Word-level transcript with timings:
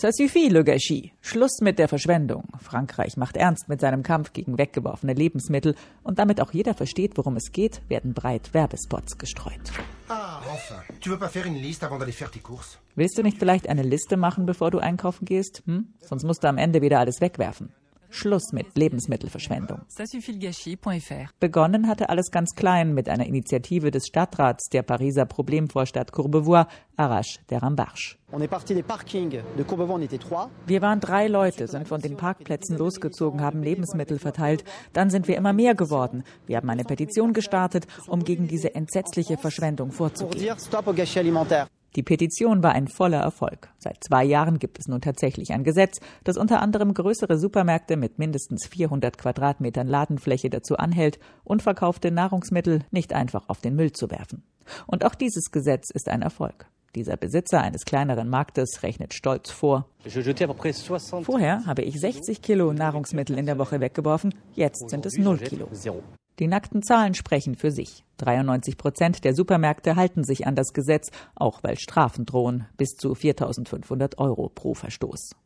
Ça 0.00 0.12
suffit, 0.12 0.48
le 0.48 0.62
gâchis. 0.62 1.12
Schluss 1.20 1.60
mit 1.60 1.78
der 1.78 1.86
Verschwendung. 1.86 2.44
Frankreich 2.58 3.18
macht 3.18 3.36
ernst 3.36 3.68
mit 3.68 3.82
seinem 3.82 4.02
Kampf 4.02 4.32
gegen 4.32 4.56
weggeworfene 4.56 5.12
Lebensmittel 5.12 5.74
und 6.02 6.18
damit 6.18 6.40
auch 6.40 6.54
jeder 6.54 6.72
versteht, 6.72 7.18
worum 7.18 7.36
es 7.36 7.52
geht, 7.52 7.82
werden 7.88 8.14
breit 8.14 8.54
Werbespots 8.54 9.18
gestreut. 9.18 9.60
Ah, 10.08 10.40
enfin. 10.50 10.82
Tu 11.02 11.10
veux 11.10 11.18
pas 11.18 11.28
faire 11.28 11.44
une 11.44 11.60
liste 11.60 11.84
avant 11.84 11.98
d'aller 11.98 12.14
faire 12.14 12.30
tes 12.30 12.40
courses? 12.40 12.78
Willst 12.96 13.18
du 13.18 13.22
nicht 13.22 13.36
vielleicht 13.36 13.68
eine 13.68 13.82
Liste 13.82 14.16
machen, 14.16 14.46
bevor 14.46 14.70
du 14.70 14.78
einkaufen 14.78 15.26
gehst? 15.26 15.62
Hm? 15.66 15.92
Sonst 16.00 16.24
musst 16.24 16.44
du 16.44 16.48
am 16.48 16.56
Ende 16.56 16.80
wieder 16.80 16.98
alles 16.98 17.20
wegwerfen. 17.20 17.70
Schluss 18.10 18.52
mit 18.52 18.76
Lebensmittelverschwendung. 18.76 19.80
Begonnen 21.40 21.88
hatte 21.88 22.08
alles 22.08 22.30
ganz 22.30 22.54
klein 22.54 22.94
mit 22.94 23.08
einer 23.08 23.26
Initiative 23.26 23.90
des 23.90 24.06
Stadtrats 24.06 24.68
der 24.68 24.82
Pariser 24.82 25.26
Problemvorstadt 25.26 26.12
Courbevoie, 26.12 26.66
Arrache 26.96 27.40
der 27.48 27.62
Rambarche. 27.62 28.16
Wir 30.66 30.82
waren 30.82 31.00
drei 31.00 31.26
Leute, 31.26 31.66
sind 31.66 31.88
von 31.88 32.00
den 32.00 32.16
Parkplätzen 32.16 32.76
losgezogen, 32.76 33.40
haben 33.40 33.62
Lebensmittel 33.62 34.18
verteilt. 34.18 34.64
Dann 34.92 35.10
sind 35.10 35.26
wir 35.26 35.36
immer 35.36 35.52
mehr 35.52 35.74
geworden. 35.74 36.22
Wir 36.46 36.58
haben 36.58 36.70
eine 36.70 36.84
Petition 36.84 37.32
gestartet, 37.32 37.86
um 38.06 38.22
gegen 38.22 38.46
diese 38.46 38.74
entsetzliche 38.74 39.36
Verschwendung 39.36 39.90
vorzugehen. 39.90 40.56
Die 41.96 42.02
Petition 42.04 42.62
war 42.62 42.72
ein 42.72 42.86
voller 42.86 43.20
Erfolg. 43.20 43.68
Seit 43.78 44.02
zwei 44.04 44.24
Jahren 44.24 44.58
gibt 44.58 44.78
es 44.78 44.86
nun 44.86 45.00
tatsächlich 45.00 45.52
ein 45.52 45.64
Gesetz, 45.64 45.98
das 46.22 46.36
unter 46.36 46.60
anderem 46.60 46.94
größere 46.94 47.36
Supermärkte 47.36 47.96
mit 47.96 48.18
mindestens 48.18 48.66
400 48.66 49.18
Quadratmetern 49.18 49.88
Ladenfläche 49.88 50.50
dazu 50.50 50.76
anhält, 50.76 51.18
unverkaufte 51.42 52.12
Nahrungsmittel 52.12 52.80
nicht 52.92 53.12
einfach 53.12 53.48
auf 53.48 53.60
den 53.60 53.74
Müll 53.74 53.92
zu 53.92 54.10
werfen. 54.10 54.44
Und 54.86 55.04
auch 55.04 55.16
dieses 55.16 55.50
Gesetz 55.50 55.90
ist 55.90 56.08
ein 56.08 56.22
Erfolg. 56.22 56.66
Dieser 56.94 57.16
Besitzer 57.16 57.60
eines 57.60 57.84
kleineren 57.84 58.28
Marktes 58.28 58.82
rechnet 58.82 59.14
stolz 59.14 59.50
vor. 59.50 59.86
Vorher 61.22 61.66
habe 61.66 61.82
ich 61.82 62.00
60 62.00 62.42
Kilo 62.42 62.72
Nahrungsmittel 62.72 63.38
in 63.38 63.46
der 63.46 63.58
Woche 63.58 63.80
weggeworfen, 63.80 64.34
jetzt 64.54 64.90
sind 64.90 65.06
es 65.06 65.16
0 65.16 65.38
Kilo. 65.38 65.68
Die 66.40 66.48
nackten 66.48 66.82
Zahlen 66.82 67.12
sprechen 67.12 67.54
für 67.54 67.70
sich. 67.70 68.02
93 68.16 68.78
Prozent 68.78 69.24
der 69.24 69.34
Supermärkte 69.34 69.94
halten 69.94 70.24
sich 70.24 70.46
an 70.46 70.54
das 70.54 70.72
Gesetz, 70.72 71.10
auch 71.34 71.62
weil 71.62 71.78
Strafen 71.78 72.24
drohen, 72.24 72.66
bis 72.78 72.96
zu 72.96 73.12
4.500 73.12 74.16
Euro 74.16 74.48
pro 74.48 74.72
Verstoß. 74.72 75.36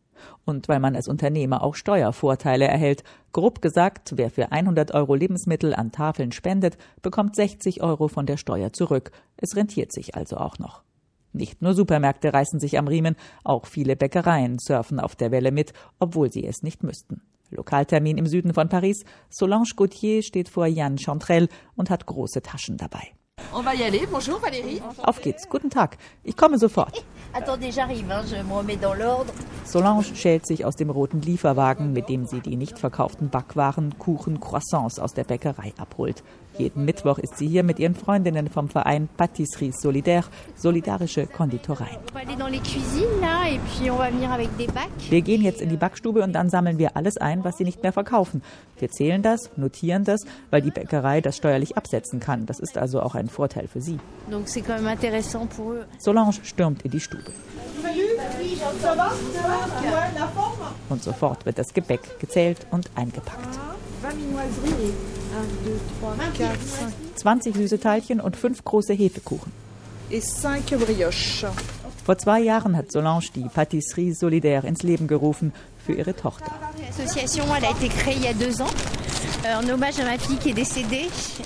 Und 0.45 0.69
weil 0.69 0.79
man 0.79 0.95
als 0.95 1.09
Unternehmer 1.09 1.65
auch 1.65 1.75
Steuervorteile 1.75 2.69
erhält. 2.69 3.03
Grob 3.33 3.61
gesagt, 3.61 4.13
wer 4.15 4.31
für 4.31 4.53
100 4.53 4.95
Euro 4.95 5.17
Lebensmittel 5.17 5.75
an 5.75 5.91
Tafeln 5.91 6.31
spendet, 6.31 6.79
bekommt 7.03 7.35
60 7.35 7.83
Euro 7.83 8.07
von 8.07 8.25
der 8.25 8.37
Steuer 8.37 8.73
zurück. 8.73 9.11
Es 9.37 9.57
rentiert 9.57 9.91
sich 9.91 10.15
also 10.15 10.37
auch 10.37 10.61
noch. 10.61 10.85
Nicht 11.33 11.61
nur 11.61 11.75
Supermärkte 11.75 12.33
reißen 12.33 12.61
sich 12.61 12.79
am 12.79 12.87
Riemen, 12.87 13.17
auch 13.43 13.67
viele 13.67 13.97
Bäckereien 13.97 14.61
surfen 14.61 15.01
auf 15.01 15.17
der 15.17 15.33
Welle 15.33 15.51
mit, 15.51 15.73
obwohl 15.99 16.31
sie 16.31 16.47
es 16.47 16.63
nicht 16.63 16.85
müssten. 16.85 17.23
Lokaltermin 17.55 18.19
im 18.19 18.27
Süden 18.27 18.55
von 18.55 18.69
Paris. 18.69 19.05
Solange 19.31 19.65
Gauthier 19.77 20.23
steht 20.23 20.49
vor 20.49 20.67
Yann 20.67 20.99
Chantrell 20.99 21.49
und 21.75 21.91
hat 21.91 22.07
große 22.07 22.43
Taschen 22.43 22.77
dabei. 22.77 23.13
Auf 24.99 25.21
geht's. 25.21 25.49
Guten 25.49 25.71
Tag. 25.71 25.99
Ich 26.23 26.37
komme 26.37 26.59
sofort. 26.59 27.05
Solange 29.65 30.05
schält 30.05 30.47
sich 30.47 30.65
aus 30.65 30.77
dem 30.77 30.91
roten 30.91 31.23
Lieferwagen, 31.23 31.93
mit 31.93 32.09
dem 32.09 32.27
sie 32.27 32.41
die 32.41 32.57
nicht 32.57 32.79
verkauften 32.79 33.31
Backwaren, 33.31 33.99
Kuchen, 33.99 34.39
Croissants 34.39 34.99
aus 34.99 35.15
der 35.15 35.25
Bäckerei 35.25 35.73
abholt. 35.79 36.23
Jeden 36.57 36.85
Mittwoch 36.85 37.19
ist 37.19 37.37
sie 37.37 37.49
hier 37.49 37.65
mit 37.65 37.81
ihren 37.81 37.97
Freundinnen 37.97 38.49
vom 38.49 38.69
Verein 38.69 39.09
Patisserie 39.17 39.73
Solidaire, 39.73 40.27
solidarische 40.55 41.27
Konditoreien. 41.27 41.99
Wir 45.11 45.23
gehen 45.23 45.43
jetzt 45.43 45.61
in 45.61 45.69
die 45.69 45.77
Backstube 45.77 46.23
und 46.23 46.33
dann 46.33 46.51
sammeln 46.51 46.79
wir 46.79 46.97
alles 46.97 47.17
ein, 47.17 47.43
was 47.43 47.57
sie 47.57 47.65
nicht 47.65 47.83
mehr 47.83 47.93
verkaufen. 47.93 48.43
Wir 48.79 48.91
zählen 48.91 49.23
das, 49.23 49.51
notieren 49.57 50.05
das, 50.05 50.21
weil 50.51 50.63
die 50.63 50.71
Bäckerei 50.71 51.21
das 51.21 51.37
steuerlich 51.37 51.77
absetzen 51.77 52.21
kann. 52.21 52.47
Das 52.47 52.61
ist 52.61 52.79
also 52.79 53.01
auch 53.01 53.17
ein 53.17 53.29
Vorteil 53.29 53.67
für 53.67 53.81
sie. 53.81 53.99
Solange 55.99 56.33
stürmt 56.33 56.83
in 56.83 56.91
die 56.91 57.01
Stube. 57.01 57.33
Und 60.89 61.03
sofort 61.03 61.47
wird 61.47 61.59
das 61.59 61.73
Gebäck 61.73 62.19
gezählt 62.21 62.67
und 62.71 62.91
eingepackt. 62.95 63.59
20 67.17 67.57
süße 67.57 67.81
Teilchen 67.81 68.21
und 68.21 68.37
fünf 68.37 68.65
große 68.65 68.93
Hefekuchen. 68.93 69.53
Vor 72.05 72.19
zwei 72.19 72.41
Jahren 72.41 72.77
hat 72.77 72.93
Solange 72.93 73.25
die 73.35 73.49
Patisserie 73.49 74.15
Solidaire 74.15 74.67
ins 74.67 74.83
Leben 74.83 75.07
gerufen 75.07 75.53
für 75.85 75.95
ihre 75.95 76.15
Tochter. 76.15 76.53
Euh, 79.45 79.59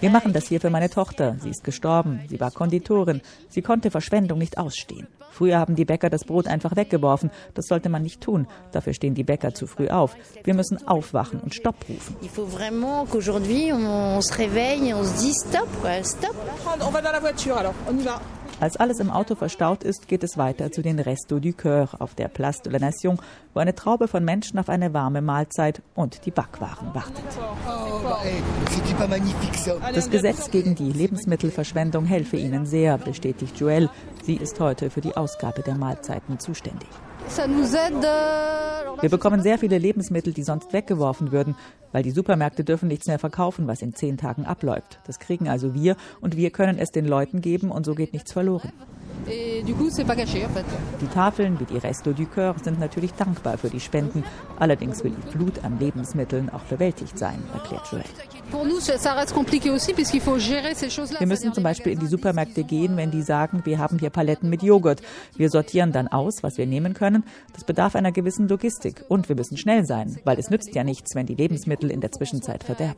Wir 0.01 0.11
machen 0.11 0.33
das 0.33 0.49
hier 0.49 0.61
für 0.61 0.71
meine 0.71 0.91
Tochter. 0.91 1.37
Sie 1.43 1.51
ist 1.51 1.65
gestorben. 1.65 2.21
Sie 2.29 2.41
war 2.41 2.51
Konditorin. 2.51 3.21
Sie 3.49 3.63
konnte 3.63 3.91
Verschwendung 3.91 4.39
nicht 4.39 4.59
ausstehen. 4.59 5.07
Früher 5.31 5.59
haben 5.59 5.77
die 5.77 5.85
Bäcker 5.85 6.11
das 6.11 6.25
Brot 6.25 6.49
einfach 6.49 6.75
weggeworfen. 6.75 7.31
Das 7.55 7.67
sollte 7.67 7.89
man 7.89 8.03
nicht 8.03 8.21
tun. 8.21 8.49
Dafür 8.73 8.93
stehen 8.93 9.15
die 9.15 9.23
Bäcker 9.25 9.55
zu 9.55 9.67
früh 9.67 9.89
auf. 9.89 10.17
Wir 10.43 10.55
müssen 10.55 10.87
aufwachen 10.89 11.41
und 11.41 11.55
Stopp 11.55 11.77
rufen. 11.89 12.17
Stop, 15.45 15.69
stop. 16.05 16.35
Als 18.61 18.77
alles 18.77 18.99
im 18.99 19.11
Auto 19.11 19.37
verstaut 19.37 19.85
ist, 19.85 20.09
geht 20.09 20.25
es 20.25 20.37
weiter 20.37 20.73
zu 20.73 20.83
den 20.83 20.99
Restos 20.99 21.41
du 21.41 21.53
Coeur 21.53 21.89
auf 22.01 22.15
der 22.15 22.29
Place 22.29 22.63
de 22.63 22.73
la 22.73 22.79
Nation, 22.79 23.19
wo 23.55 23.61
eine 23.61 23.75
Traube 23.75 24.09
von 24.09 24.25
Menschen 24.25 24.59
auf 24.59 24.69
eine 24.69 24.93
warme 24.95 25.23
Mahlzeit 25.23 25.83
und 25.95 26.27
die 26.27 26.31
Backwaren 26.31 26.93
wartet. 26.95 27.25
Das 29.95 30.11
Gesetz 30.11 30.51
gegen 30.51 30.75
die 30.75 30.93
Lebensmittelverschwendung 30.93 32.05
helfe 32.05 32.37
ihnen 32.37 32.67
sehr, 32.67 32.99
bestätigt 32.99 33.57
Joël. 33.59 33.89
Sie 34.25 34.37
ist 34.37 34.59
heute 34.59 34.91
für 34.91 35.01
die 35.01 35.17
Ausgabe 35.17 35.63
der 35.63 35.75
Mahlzeiten 35.75 36.41
zuständig. 36.41 36.89
Wir 39.01 39.11
bekommen 39.11 39.43
sehr 39.43 39.59
viele 39.59 39.77
Lebensmittel, 39.77 40.33
die 40.33 40.43
sonst 40.43 40.73
weggeworfen 40.73 41.31
würden, 41.31 41.57
weil 41.93 42.03
die 42.03 42.11
Supermärkte 42.11 42.65
dürfen 42.65 42.89
nichts 42.89 43.07
mehr 43.07 43.19
verkaufen, 43.19 43.67
was 43.67 43.83
in 43.83 43.95
zehn 43.95 44.17
Tagen 44.17 44.47
abläuft. 44.47 44.99
Das 45.07 45.19
kriegen 45.19 45.49
also 45.49 45.75
wir 45.75 45.97
und 46.21 46.37
wir 46.37 46.51
können 46.51 46.79
es 46.79 46.91
den 46.91 47.07
Leuten 47.07 47.41
geben 47.43 47.71
und 47.71 47.85
so 47.85 47.95
geht 47.95 48.15
nichts 48.15 48.33
verloren. 48.33 48.73
Die 49.27 51.07
Tafeln 51.09 51.61
wie 51.61 51.65
die 51.65 51.79
Resto 51.79 52.13
du 52.13 52.27
Coeur 52.27 52.55
sind 52.63 52.79
natürlich 52.81 53.13
dankbar 53.13 53.59
für 53.59 53.71
die 53.71 53.81
Spenden. 53.81 54.25
Allerdings 54.59 55.03
will 55.05 55.13
die 55.13 55.31
Flut 55.31 55.65
an 55.65 55.79
Lebensmitteln 55.79 56.51
auch 56.51 56.63
bewältigt 56.63 57.19
sein, 57.19 57.43
erklärt 57.53 57.87
Joel. 57.91 58.05
Wir 61.19 61.27
müssen 61.27 61.53
zum 61.53 61.63
Beispiel 61.63 61.93
in 61.93 61.99
die 61.99 62.07
Supermärkte 62.07 62.65
gehen, 62.65 62.97
wenn 62.97 63.11
die 63.11 63.23
sagen, 63.23 63.63
wir 63.65 63.79
haben 63.79 63.99
hier 63.99 64.11
Paletten 64.11 64.49
mit 64.49 64.63
Joghurt. 64.63 65.03
Wir 65.37 65.51
sortieren 65.51 65.93
dann 65.93 66.09
aus, 66.09 66.43
was 66.43 66.57
wir 66.57 66.67
nehmen 66.67 66.95
können. 66.95 67.25
Das 67.53 67.65
bedarf 67.65 67.95
einer 67.95 68.13
gewissen 68.13 68.49
Logistik. 68.49 69.05
Und 69.09 69.29
wir 69.29 69.37
müssen 69.37 69.57
schnell 69.59 69.85
sein, 69.85 70.19
weil 70.25 70.39
es 70.39 70.51
nützt 70.51 70.75
ja 70.75 70.83
nichts, 70.85 71.15
wenn 71.15 71.27
die 71.27 71.35
Lebensmittel 71.35 71.91
in 71.91 72.01
der 72.01 72.13
Zwischenzeit 72.13 72.65
verderben. 72.65 72.97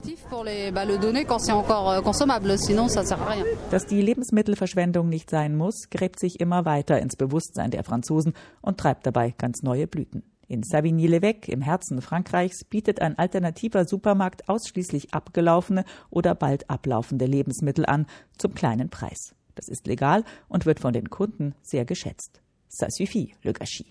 Dass 3.70 3.86
die 3.86 4.02
Lebensmittelverschwendung 4.02 5.08
nicht 5.08 5.30
sein 5.30 5.56
muss, 5.56 5.88
gräbt 6.10 6.18
sich 6.18 6.40
immer 6.40 6.64
weiter 6.64 7.00
ins 7.00 7.14
Bewusstsein 7.14 7.70
der 7.70 7.84
Franzosen 7.84 8.34
und 8.60 8.78
treibt 8.78 9.06
dabei 9.06 9.32
ganz 9.38 9.62
neue 9.62 9.86
Blüten. 9.86 10.24
In 10.48 10.62
Savigny-l'Évêque 10.64 11.48
im 11.48 11.60
Herzen 11.60 12.02
Frankreichs 12.02 12.64
bietet 12.64 13.00
ein 13.00 13.16
alternativer 13.16 13.84
Supermarkt 13.84 14.48
ausschließlich 14.48 15.14
abgelaufene 15.14 15.84
oder 16.10 16.34
bald 16.34 16.68
ablaufende 16.68 17.26
Lebensmittel 17.26 17.86
an 17.86 18.06
zum 18.38 18.54
kleinen 18.54 18.90
Preis. 18.90 19.36
Das 19.54 19.68
ist 19.68 19.86
legal 19.86 20.24
und 20.48 20.66
wird 20.66 20.80
von 20.80 20.92
den 20.92 21.10
Kunden 21.10 21.54
sehr 21.62 21.84
geschätzt. 21.84 22.40
Ça 22.68 22.90
suffit, 22.90 23.36
le 23.44 23.52
gâchis. 23.52 23.86